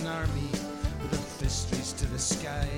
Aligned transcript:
an 0.00 0.06
army 0.06 0.50
with 1.02 1.12
a 1.12 1.16
fist 1.16 1.72
raised 1.72 1.98
to 1.98 2.06
the 2.06 2.18
sky. 2.18 2.68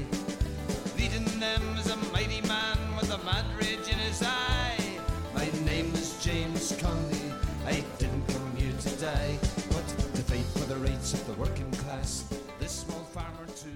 Leading 0.97 1.25
them 1.41 1.63
is 1.79 1.91
a 1.91 1.97
mighty 2.13 2.41
man 2.43 2.79
with 2.97 3.11
a 3.13 3.19
mad 3.25 3.45
rage 3.57 3.89
in 3.91 3.99
his 3.99 4.23
eye. 4.23 4.99
My 5.35 5.47
name 5.65 5.93
is 5.95 6.23
James 6.23 6.77
Connolly. 6.81 7.33
I 7.65 7.85
didn't 7.99 8.27
come 8.29 8.57
here 8.57 8.73
to 8.73 8.91
die, 9.01 9.39
but 9.69 9.87
to 9.89 10.23
fight 10.23 10.45
for 10.57 10.69
the 10.73 10.77
rights 10.77 11.15
of 11.15 11.27
the 11.27 11.35
working 11.35 11.71
class. 11.73 12.33
This 12.59 12.73
small 12.73 13.05
farmer 13.05 13.47
too. 13.57 13.71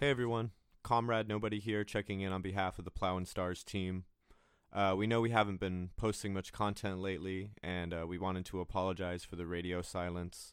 Hey 0.00 0.10
everyone, 0.10 0.50
Comrade 0.82 1.28
Nobody 1.28 1.58
here 1.58 1.84
checking 1.84 2.20
in 2.20 2.32
on 2.32 2.42
behalf 2.42 2.78
of 2.78 2.84
the 2.84 2.90
Plough 2.90 3.16
and 3.16 3.28
Stars 3.28 3.64
team. 3.64 4.04
Uh, 4.72 4.94
we 4.96 5.06
know 5.06 5.20
we 5.20 5.30
haven't 5.30 5.60
been 5.60 5.90
posting 5.96 6.34
much 6.34 6.52
content 6.52 7.00
lately, 7.00 7.50
and 7.62 7.94
uh, 7.94 8.04
we 8.06 8.18
wanted 8.18 8.44
to 8.46 8.60
apologize 8.60 9.24
for 9.24 9.36
the 9.36 9.46
radio 9.46 9.80
silence. 9.80 10.52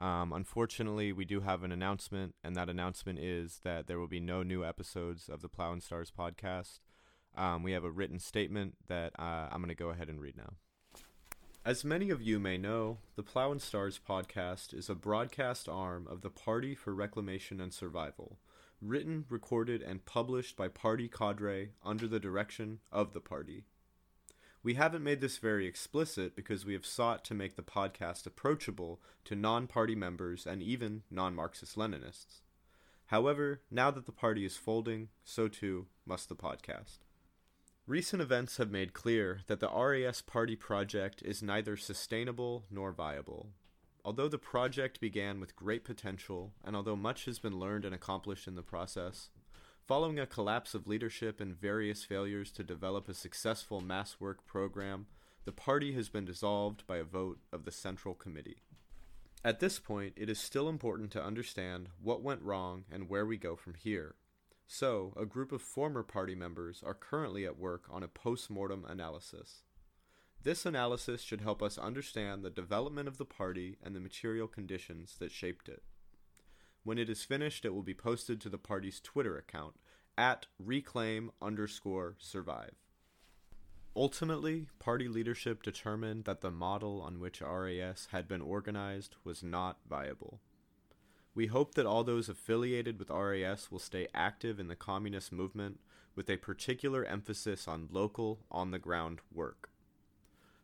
Um, 0.00 0.32
unfortunately, 0.32 1.12
we 1.12 1.26
do 1.26 1.40
have 1.40 1.62
an 1.62 1.72
announcement, 1.72 2.34
and 2.42 2.56
that 2.56 2.70
announcement 2.70 3.18
is 3.18 3.60
that 3.64 3.86
there 3.86 3.98
will 3.98 4.08
be 4.08 4.20
no 4.20 4.42
new 4.42 4.64
episodes 4.64 5.28
of 5.28 5.42
the 5.42 5.48
Plough 5.48 5.72
and 5.72 5.82
Stars 5.82 6.10
podcast. 6.16 6.80
Um, 7.36 7.62
we 7.62 7.72
have 7.72 7.84
a 7.84 7.90
written 7.90 8.18
statement 8.18 8.76
that 8.88 9.12
uh, 9.18 9.48
I'm 9.50 9.60
going 9.60 9.68
to 9.68 9.74
go 9.74 9.90
ahead 9.90 10.08
and 10.08 10.20
read 10.20 10.36
now. 10.36 10.54
As 11.62 11.84
many 11.84 12.08
of 12.08 12.22
you 12.22 12.40
may 12.40 12.56
know, 12.56 12.98
the 13.16 13.22
Plough 13.22 13.52
and 13.52 13.60
Stars 13.60 14.00
podcast 14.08 14.72
is 14.72 14.88
a 14.88 14.94
broadcast 14.94 15.68
arm 15.68 16.06
of 16.10 16.22
the 16.22 16.30
Party 16.30 16.74
for 16.74 16.94
Reclamation 16.94 17.60
and 17.60 17.72
Survival, 17.72 18.38
written, 18.80 19.26
recorded, 19.28 19.82
and 19.82 20.06
published 20.06 20.56
by 20.56 20.68
Party 20.68 21.06
Cadre 21.06 21.72
under 21.84 22.08
the 22.08 22.18
direction 22.18 22.78
of 22.90 23.12
the 23.12 23.20
party. 23.20 23.64
We 24.62 24.74
haven't 24.74 25.02
made 25.02 25.22
this 25.22 25.38
very 25.38 25.66
explicit 25.66 26.36
because 26.36 26.66
we 26.66 26.74
have 26.74 26.84
sought 26.84 27.24
to 27.24 27.34
make 27.34 27.56
the 27.56 27.62
podcast 27.62 28.26
approachable 28.26 29.00
to 29.24 29.34
non 29.34 29.66
party 29.66 29.94
members 29.94 30.46
and 30.46 30.62
even 30.62 31.02
non 31.10 31.34
Marxist 31.34 31.76
Leninists. 31.76 32.42
However, 33.06 33.62
now 33.70 33.90
that 33.90 34.04
the 34.04 34.12
party 34.12 34.44
is 34.44 34.58
folding, 34.58 35.08
so 35.24 35.48
too 35.48 35.86
must 36.04 36.28
the 36.28 36.36
podcast. 36.36 36.98
Recent 37.86 38.20
events 38.20 38.58
have 38.58 38.70
made 38.70 38.92
clear 38.92 39.40
that 39.46 39.60
the 39.60 39.70
RAS 39.70 40.20
party 40.20 40.56
project 40.56 41.22
is 41.22 41.42
neither 41.42 41.76
sustainable 41.76 42.66
nor 42.70 42.92
viable. 42.92 43.48
Although 44.04 44.28
the 44.28 44.38
project 44.38 45.00
began 45.00 45.40
with 45.40 45.56
great 45.56 45.84
potential, 45.84 46.52
and 46.62 46.76
although 46.76 46.96
much 46.96 47.24
has 47.24 47.38
been 47.38 47.58
learned 47.58 47.84
and 47.84 47.94
accomplished 47.94 48.46
in 48.46 48.54
the 48.54 48.62
process, 48.62 49.30
following 49.90 50.20
a 50.20 50.24
collapse 50.26 50.72
of 50.72 50.86
leadership 50.86 51.40
and 51.40 51.60
various 51.60 52.04
failures 52.04 52.52
to 52.52 52.62
develop 52.62 53.08
a 53.08 53.12
successful 53.12 53.80
mass 53.80 54.20
work 54.20 54.46
program, 54.46 55.06
the 55.44 55.50
party 55.50 55.94
has 55.94 56.08
been 56.08 56.24
dissolved 56.24 56.86
by 56.86 56.98
a 56.98 57.02
vote 57.02 57.40
of 57.52 57.64
the 57.64 57.72
Central 57.72 58.14
Committee. 58.14 58.62
At 59.44 59.58
this 59.58 59.80
point, 59.80 60.12
it 60.14 60.30
is 60.30 60.38
still 60.38 60.68
important 60.68 61.10
to 61.10 61.24
understand 61.24 61.88
what 62.00 62.22
went 62.22 62.40
wrong 62.40 62.84
and 62.88 63.08
where 63.08 63.26
we 63.26 63.36
go 63.36 63.56
from 63.56 63.74
here. 63.74 64.14
So, 64.64 65.12
a 65.16 65.26
group 65.26 65.50
of 65.50 65.60
former 65.60 66.04
party 66.04 66.36
members 66.36 66.84
are 66.86 66.94
currently 66.94 67.44
at 67.44 67.58
work 67.58 67.86
on 67.90 68.04
a 68.04 68.06
post 68.06 68.48
mortem 68.48 68.86
analysis. 68.88 69.64
This 70.44 70.64
analysis 70.64 71.20
should 71.20 71.40
help 71.40 71.64
us 71.64 71.76
understand 71.76 72.44
the 72.44 72.50
development 72.50 73.08
of 73.08 73.18
the 73.18 73.24
party 73.24 73.76
and 73.82 73.96
the 73.96 74.00
material 74.00 74.46
conditions 74.46 75.16
that 75.18 75.32
shaped 75.32 75.68
it. 75.68 75.82
When 76.82 76.98
it 76.98 77.10
is 77.10 77.24
finished, 77.24 77.64
it 77.64 77.74
will 77.74 77.82
be 77.82 77.94
posted 77.94 78.40
to 78.40 78.48
the 78.48 78.58
party's 78.58 79.00
Twitter 79.00 79.36
account 79.36 79.74
at 80.16 80.46
reclaim 80.58 81.30
underscore 81.40 82.16
survive. 82.18 82.74
Ultimately, 83.96 84.66
party 84.78 85.08
leadership 85.08 85.62
determined 85.62 86.24
that 86.24 86.40
the 86.40 86.50
model 86.50 87.02
on 87.02 87.18
which 87.18 87.42
RAS 87.42 88.08
had 88.12 88.28
been 88.28 88.40
organized 88.40 89.16
was 89.24 89.42
not 89.42 89.78
viable. 89.88 90.40
We 91.34 91.46
hope 91.46 91.74
that 91.74 91.86
all 91.86 92.04
those 92.04 92.28
affiliated 92.28 92.98
with 92.98 93.10
RAS 93.10 93.70
will 93.70 93.78
stay 93.78 94.08
active 94.14 94.58
in 94.60 94.68
the 94.68 94.76
communist 94.76 95.32
movement 95.32 95.80
with 96.14 96.28
a 96.30 96.36
particular 96.36 97.04
emphasis 97.04 97.68
on 97.68 97.88
local, 97.90 98.40
on 98.50 98.70
the 98.70 98.78
ground 98.78 99.20
work. 99.32 99.70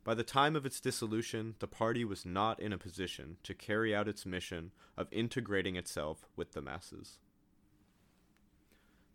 By 0.07 0.15
the 0.15 0.23
time 0.23 0.55
of 0.55 0.65
its 0.65 0.81
dissolution, 0.81 1.57
the 1.59 1.67
party 1.67 2.05
was 2.05 2.25
not 2.25 2.61
in 2.61 2.73
a 2.73 2.79
position 2.79 3.39
to 3.43 3.55
carry 3.55 3.93
out 3.93 4.07
its 4.07 4.25
mission 4.25 4.71
of 4.97 5.09
integrating 5.11 5.75
itself 5.75 6.29
with 6.37 6.53
the 6.53 6.63
masses. 6.63 7.19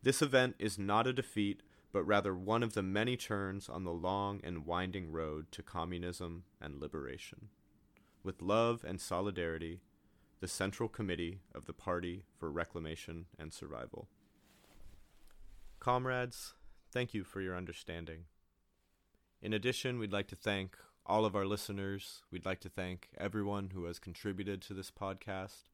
This 0.04 0.22
event 0.22 0.56
is 0.60 0.78
not 0.78 1.08
a 1.08 1.14
defeat, 1.14 1.64
but 1.94 2.04
rather 2.04 2.36
one 2.36 2.62
of 2.62 2.74
the 2.74 2.84
many 2.84 3.16
turns 3.16 3.70
on 3.70 3.86
the 3.86 3.94
long 3.94 4.42
and 4.44 4.66
winding 4.66 5.14
road 5.14 5.50
to 5.54 5.64
communism 5.64 6.44
and 6.60 6.82
liberation. 6.82 7.48
With 8.22 8.42
love 8.42 8.84
and 8.86 9.00
solidarity, 9.00 9.80
the 10.42 10.50
Central 10.50 10.90
Committee 10.90 11.40
of 11.56 11.68
the 11.68 11.74
Party 11.74 12.24
for 12.38 12.52
Reclamation 12.52 13.28
and 13.40 13.54
Survival. 13.54 14.10
Comrades, 15.80 16.54
thank 16.92 17.14
you 17.14 17.24
for 17.24 17.40
your 17.40 17.56
understanding. 17.56 18.26
In 19.42 19.54
addition, 19.54 19.98
we'd 19.98 20.14
like 20.14 20.28
to 20.28 20.36
thank 20.36 20.78
all 21.04 21.26
of 21.26 21.36
our 21.36 21.46
listeners. 21.46 22.22
We'd 22.30 22.46
like 22.46 22.60
to 22.62 22.70
thank 22.70 23.10
everyone 23.18 23.72
who 23.74 23.86
has 23.86 23.98
contributed 23.98 24.62
to 24.62 24.76
this 24.76 24.92
podcast. 24.92 25.70